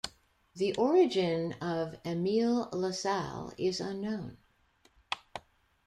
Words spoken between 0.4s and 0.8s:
The